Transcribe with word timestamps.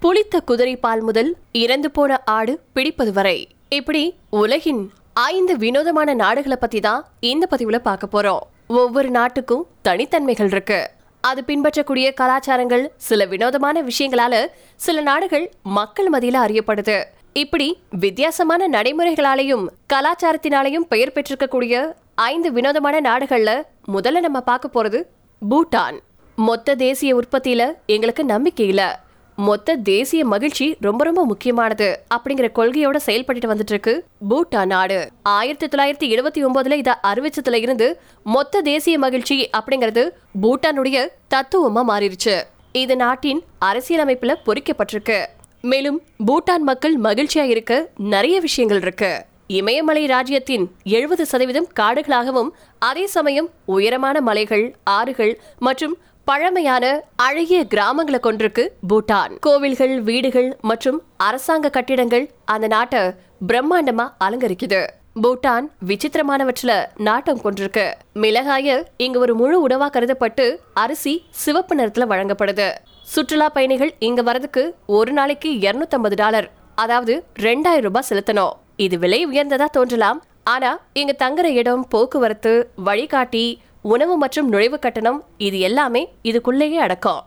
புளித்த 0.00 0.40
குதிரை 0.40 0.76
பால் 0.76 1.00
முதல் 1.00 1.36
இறந்து 1.52 1.90
போன 1.90 2.22
ஆடு 2.24 2.60
பிடிப்பது 2.72 3.12
வரை. 3.12 3.48
இப்படி 3.68 4.14
உலகின் 4.30 4.90
ஐந்து 5.12 5.56
வினோதமான 5.56 6.14
நாடுகளை 6.14 6.56
பத்தி 6.60 6.80
தான் 6.80 7.06
இந்த 7.20 7.46
பதிவுல 7.50 7.78
பார்க்க 7.78 8.08
போறோம். 8.12 8.38
ஒவ்வொரு 8.68 9.10
நாட்டுக்கும் 9.10 9.66
தனித்தன்மைகள் 9.88 10.46
இருக்கு. 10.46 10.90
அது 11.20 11.44
பின்பற்றக்கூடிய 11.44 12.14
கலாச்சாரங்கள் 12.20 12.88
சில 12.96 13.24
வினோதமான 13.24 13.82
விஷயங்களால 13.82 14.46
சில 14.76 15.00
நாடுகள் 15.00 15.50
மக்கள் 15.62 16.10
மத்தியில 16.10 16.40
அறியப்படுது. 16.46 17.04
இப்படி 17.32 17.78
வித்தியாசமான 17.90 18.68
நடைமுறைகளாலையும் 18.68 19.66
கலாச்சாரத்தினாலையும் 19.92 20.88
பெயர் 20.88 21.12
பெற்றிருக்கக்கூடிய 21.14 21.92
ஐந்து 22.14 22.52
வினோதமான 22.52 23.00
நாடுகள்ல 23.00 23.62
முதல்ல 23.92 24.20
நம்ம 24.20 24.40
பார்க்க 24.40 24.68
போறது 24.74 25.02
பூட்டான். 25.50 25.98
மொத்த 26.36 26.74
தேசிய 26.74 27.16
உற்பத்தியில 27.16 27.72
எங்களுக்கு 27.86 28.24
நம்பிக்கை 28.24 28.68
இல்லை. 28.68 29.04
மொத்த 29.36 29.76
தேசிய 29.76 30.24
மகிழ்ச்சி 30.24 30.76
ரொம்ப 30.80 31.04
ரொம்ப 31.04 31.24
முக்கியமானது 31.24 32.00
அப்படிங்கிற 32.14 32.46
கொள்கையோட 32.54 32.96
செயல்பட்டு 32.96 33.54
வந்துட்டு 33.54 33.72
இருக்கு 33.72 34.04
பூட்டான் 34.30 34.66
நாடு. 34.66 35.10
ஆயிரத்தி 35.22 35.66
தொள்ளாயிரத்தி 35.66 36.10
எழுபத்தி 36.14 36.44
ஒன்பதுல 36.46 36.72
இதை 36.72 36.94
அறிவிச்சதுல 37.02 37.54
இருந்து 37.54 38.00
மொத்த 38.22 38.60
தேசிய 38.60 38.98
மகிழ்ச்சி 38.98 39.50
அப்படிங்கிறது 39.58 40.10
பூட்டானுடைய 40.42 41.08
தத்துவமா 41.34 41.84
மாறிடுச்சு 41.90 42.42
இது 42.72 42.96
நாட்டின் 42.96 43.42
அரசியலமைப்புல 43.64 44.34
பொறிக்கப்பட்டிருக்கு. 44.46 45.26
மேலும் 45.60 46.02
பூட்டான் 46.26 46.66
மக்கள் 46.70 47.00
மகிழ்ச்சியா 47.00 47.42
இருக்க 47.42 47.88
நிறைய 47.98 48.40
விஷயங்கள் 48.40 48.80
இருக்கு. 48.80 49.24
இமயமலை 49.46 50.06
ராஜ்யத்தின் 50.06 50.70
எழுபது 50.84 51.26
சதவீதம் 51.26 51.68
காடுகளாகவும் 51.80 52.48
அதே 52.78 53.06
சமயம் 53.06 53.50
உயரமான 53.64 54.20
மலைகள் 54.20 54.76
ஆறுகள் 54.84 55.40
மற்றும் 55.58 55.96
பழமையான 56.28 56.84
அழகிய 57.16 57.58
கிராமங்களை 57.72 58.18
கொண்டிருக்கு 58.22 58.62
பூட்டான். 58.90 59.32
கோவில்கள் 59.40 60.00
வீடுகள் 60.00 60.48
மற்றும் 60.60 60.98
அரசாங்க 61.16 61.70
கட்டிடங்கள் 61.70 62.24
அந்த 62.44 62.66
நாட்டை 62.66 63.02
பிரம்மாண்டமா 63.48 64.06
அலங்கரிக்குது. 64.24 64.80
பூட்டான் 65.22 65.66
விசித்திரமானவற்றில 65.90 66.72
நாட்டம் 67.08 67.40
கொண்டிருக்கு. 67.44 67.86
மிளகாய 68.22 68.82
இங்க 68.96 69.18
ஒரு 69.18 69.34
முழு 69.34 69.56
உணவா 69.66 69.88
கருதப்பட்டு 69.96 70.46
அரிசி 70.74 71.14
சிவப்பு 71.30 71.76
நிறத்துல 71.76 72.06
வழங்கப்படுது. 72.12 72.68
சுற்றுலா 73.14 73.48
பயணிகள் 73.48 73.94
இங்க 73.98 74.22
வரதுக்கு 74.22 74.64
ஒரு 74.86 75.12
நாளைக்கு 75.12 75.52
250 75.66 76.14
டாலர் 76.14 76.48
அதாவது 76.74 77.24
ரெண்டாயிரம் 77.46 77.86
ரூபாய் 77.88 78.08
செலுத்தணும். 78.08 78.56
இது 78.76 78.98
விலை 78.98 79.26
உயர்ந்ததா 79.26 79.64
தோன்றலாம். 79.64 80.22
ஆனா 80.54 80.72
இங்க 80.92 81.12
தங்குற 81.22 81.46
இடம் 81.60 81.86
போக்குவரத்து 81.88 82.50
வழிகாட்டி 82.88 83.46
உணவு 83.92 84.14
மற்றும் 84.16 84.48
நுழைவு 84.48 84.78
கட்டணம் 84.78 85.18
இது 85.38 85.58
எல்லாமே 85.58 86.00
இதுக்குள்ளேயே 86.24 86.78
அடக்கம். 86.84 87.20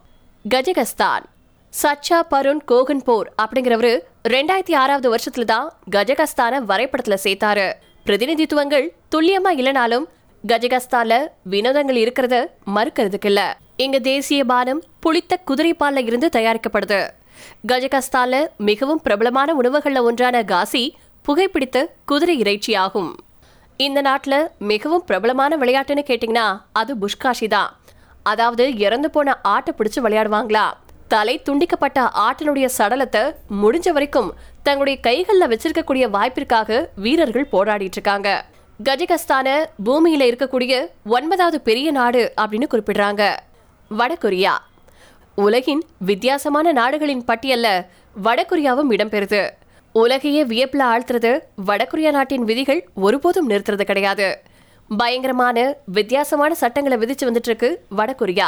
கஜகஸ்தான். 0.49 1.23
சச்சா 1.73 2.19
பருண் 2.29 2.61
கோகன் 2.65 3.03
போர் 3.03 3.27
அப்படிங்கிறவரு 3.41 3.91
ரெண்டாயிரத்தி 4.27 4.75
ஆறாவது 4.75 5.07
வருஷத்துல 5.15 5.45
தான் 5.45 5.67
கஜகஸ்தான 5.95 6.59
வரைபடத்துல 6.71 7.17
சேர்த்தாரு. 7.23 7.67
பிரதிநிதித்துவங்கள் 8.05 8.87
துல்லியமா 9.15 9.51
இல்லைனாலும் 9.59 10.05
கஜகஸ்தான்ல 10.47 11.13
வினோதங்கள் 11.49 11.99
இருக்கிறத 12.03 12.35
மறுக்கிறதுக்கு 12.75 13.29
இல்ல 13.31 13.41
இங்க 13.75 13.99
தேசிய 13.99 14.43
பானம் 14.43 14.83
புளித்த 14.99 15.39
குதிரைப்பால்ல 15.47 16.03
இருந்து 16.03 16.29
தயாரிக்கப்படுது. 16.37 17.01
கஜகஸ்தான்ல 17.67 18.37
மிகவும் 18.57 19.01
பிரபலமான 19.01 19.53
உணவுகள்ல 19.53 20.01
ஒன்றான 20.01 20.43
காசி 20.43 20.83
புகைப்பிடித்த 21.25 21.87
குதிரை 22.05 22.37
இறைச்சி 22.39 22.73
ஆகும் 22.75 23.11
இந்த 23.83 23.99
நாட்டில் 24.07 24.41
மிகவும் 24.69 25.03
பிரபலமான 25.09 25.57
விளையாட்டுன்னு 25.59 26.03
கேட்டிங்கன்னா 26.07 26.47
அது 26.79 26.91
புஷ்காஷி 27.01 27.47
தான் 27.53 27.69
அதாவது 28.29 28.63
இறந்து 28.85 29.09
போன 29.09 29.35
ஆட்டை 29.51 29.71
பிடிச்சி 29.77 29.99
விளையாடுவாங்களா? 30.05 30.63
தலை 31.13 31.35
துண்டிக்கப்பட்ட 31.47 31.99
ஆட்டினுடைய 32.23 32.67
சடலத்தை 32.77 33.21
முடிஞ்ச 33.61 33.91
வரைக்கும் 33.95 34.29
தங்களுடைய 34.63 34.97
கைகளில் 35.07 35.49
வச்சிருக்கக்கூடிய 35.51 36.07
வாய்ப்பிற்காக 36.15 36.79
வீரர்கள் 37.05 37.47
போராடிட்டு 37.53 37.97
இருக்காங்க. 37.99 38.29
கஜகஸ்தான 38.79 39.47
பூமியில 39.85 40.27
இருக்கக்கூடிய 40.31 40.73
ஒன்பதாவது 41.17 41.61
பெரிய 41.69 41.91
நாடு 41.99 42.23
அப்படின்னு 42.41 42.69
குறிப்பிடுறாங்க. 42.73 43.23
வடகொரியா 43.91 44.55
உலகின் 45.45 45.83
வித்தியாசமான 46.11 46.71
நாடுகளின் 46.81 47.25
பட்டியல்ல 47.31 47.67
வடகொரியாவும் 48.27 48.93
இடம்பெறுது 48.97 49.43
உலகையே 49.93 50.45
வியப்பில் 50.45 50.81
ஆழ்த்துறது 50.81 51.39
வடகொரியா 51.67 52.11
நாட்டின் 52.11 52.43
விதிகள் 52.43 52.89
ஒருபோதும் 52.93 53.49
நிறுத்துறது 53.49 53.83
கிடையாது. 53.83 54.41
பயங்கரமான 54.97 55.75
வித்தியாசமான 55.85 56.53
சட்டங்களை 56.53 56.97
விதிச்சு 56.97 57.25
வந்துட்டு 57.25 57.45
இருக்கு 57.45 57.85
வடகொரியா. 57.97 58.47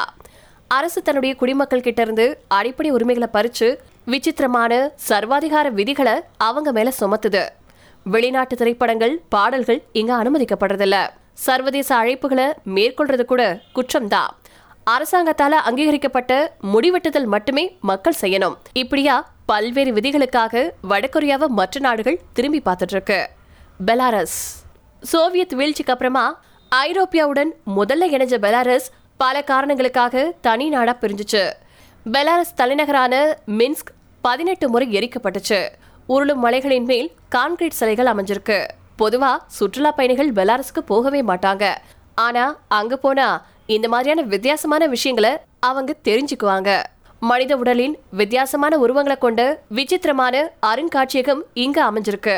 அரசு 0.67 1.01
தன்னுடைய 1.01 1.35
குடிமக்கள் 1.35 1.81
கிட்ட 1.81 2.01
இருந்து 2.01 2.41
அடிப்படை 2.47 2.91
உரிமைகளை 2.91 3.29
பறிச்சு 3.33 3.77
விசித்திரமான 4.05 4.91
சர்வாதிகார 5.09 5.71
விதிகளை 5.71 6.21
அவங்க 6.37 6.71
மேல 6.71 6.91
சுமத்துது. 6.99 7.47
வெளிநாட்டு 8.03 8.55
திரைப்படங்கள் 8.55 9.21
பாடல்கள் 9.29 9.83
இங்க 9.91 10.23
அனுமதிக்கப்படுறதில்ல. 10.23 11.09
சர்வதேச 11.33 11.95
அழைப்புகளை 11.95 12.53
மேற்கொள்றது 12.75 13.25
கூட 13.25 13.61
குற்றம்தான். 13.75 14.27
அரசாங்கத்தால 14.89 15.49
அங்கீகரிக்கப்பட்ட 15.49 16.53
முடிவெட்டுதல் 16.73 17.25
மட்டுமே 17.25 17.77
மக்கள் 17.81 18.13
செய்யணும். 18.21 18.55
இப்படியா 18.73 19.30
பல்வேறு 19.45 19.93
விதிகளுக்காக 19.93 20.69
வடகொரியாவை 20.89 21.47
மற்ற 21.47 21.79
நாடுகள் 21.79 22.21
திரும்பி 22.33 22.61
பார்த்துட்டு 22.65 22.89
இருக்கு 22.89 23.29
பெலாரஸ். 23.85 24.65
சோவியத் 25.01 25.53
வீழ்ச்சிக்கு 25.53 25.91
அப்புறமா 25.91 26.39
ஐரோப்பியாவுடன் 26.75 27.49
முதல்ல 27.75 28.05
இணைஞ்ச 28.11 28.37
பெலாரஸ் 28.37 28.87
பல 29.17 29.43
காரணங்களுக்காக 29.43 30.33
தனி 30.41 30.69
நாடா 30.69 30.97
பிரிஞ்சுச்சு. 31.01 31.51
பெலாரஸ் 32.11 32.53
தலைநகரான 32.55 33.37
மின்ஸ்க் 33.47 33.91
பதினெட்டு 34.21 34.69
முறை 34.69 34.87
எரிக்கப்பட்டுச்சு. 34.87 35.67
உருளும் 36.07 36.39
மலைகளின் 36.39 36.83
மேல் 36.83 37.11
கான்கிரீட் 37.35 37.69
சிலைகள் 37.69 38.05
அமைஞ்சிருக்கு. 38.05 38.67
பொதுவா 38.99 39.37
சுற்றுலா 39.47 39.91
பயணிகள் 39.91 40.31
பெலாரஸ்க்கு 40.31 40.79
போகவே 40.85 41.23
மாட்டாங்க. 41.23 41.75
ஆனா 42.15 42.59
அங்க 42.67 42.97
போனா 42.97 43.45
இந்த 43.65 43.87
மாதிரியான 43.87 44.21
வித்தியாசமான 44.21 44.87
விஷயங்களை 44.87 45.37
அவங்க 45.59 45.95
தெரிஞ்சுக்குவாங்க. 46.03 46.83
மனித 47.29 47.57
உடலின் 47.57 47.95
வித்தியாசமான 48.19 48.77
உருவங்களை 48.77 49.17
கொண்ட 49.17 49.41
விசித்திரமான 49.77 50.35
அருங்காட்சியகம் 50.69 51.41
இங்கு 51.53 51.81
அமைஞ்சிருக்கு. 51.89 52.37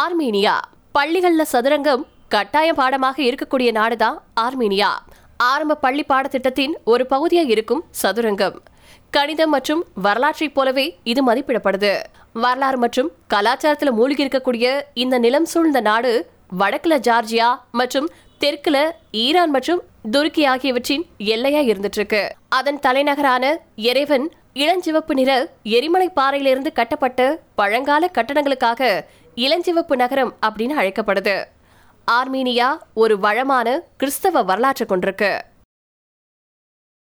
ஆர்மீனியா 0.00 0.54
பள்ளிகளில் 0.92 1.50
சதுரங்கம் 1.52 2.02
கட்டாய 2.28 2.72
பாடமாக 2.80 3.22
இருக்கக்கூடிய 3.22 3.70
நாடுதான் 3.78 4.16
ஆர்மீனியா. 4.40 4.90
ஆரம்ப 5.36 5.74
பள்ளி 5.74 6.04
பாடத்திட்டத்தின் 6.08 6.74
ஒரு 6.84 7.06
பகுதியாக 7.06 7.48
இருக்கும் 7.48 7.82
சதுரங்கம். 8.02 8.58
கணிதம் 9.10 9.50
மற்றும் 9.50 9.84
வரலாற்றைப் 9.94 10.54
போலவே 10.54 10.86
இது 11.02 11.20
மதிப்பிடப்படுது. 11.32 11.94
வரலாறு 12.32 12.78
மற்றும் 12.78 13.10
கலாச்சாரத்தில் 13.34 13.96
மூழ்கி 14.00 14.26
இருக்கக்கூடிய 14.26 14.80
இந்த 14.94 15.18
நிலம் 15.18 15.44
சூழ்ந்த 15.44 15.80
நாடு 15.80 16.12
வடக்குல 16.58 16.94
ஜார்ஜியா 17.08 17.48
மற்றும் 17.70 18.08
தெற்குல 18.40 18.90
ஈரான் 19.10 19.50
மற்றும் 19.50 19.82
துருக்கி 20.10 20.44
ஆகியவற்றின் 20.44 21.04
எல்லையா 21.18 21.60
இருந்துட்டு 21.70 21.98
இருக்கு 22.00 22.22
அதன் 22.48 22.78
தலைநகரான 22.78 23.44
எரேவன் 23.76 24.26
இளஞ்சிவப்பு 24.54 25.14
நிற 25.14 25.30
எரிமலை 25.62 26.08
பாறையிலிருந்து 26.08 26.72
கட்டப்பட்ட 26.72 27.40
பழங்கால 27.54 28.10
கட்டடங்களுக்காக 28.14 29.00
இளஞ்சிவப்பு 29.36 29.94
நகரம் 29.94 30.34
அப்படின்னு 30.46 30.76
அழைக்கப்படுது. 30.80 31.44
ஆர்மீனியா 32.10 32.68
ஒரு 32.94 33.18
வளமான 33.18 33.82
கிறிஸ்தவ 33.96 34.42
வரலாற்று 34.42 34.84
கொண்டிருக்கு. 34.84 35.32